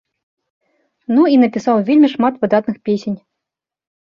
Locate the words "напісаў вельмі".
1.43-2.07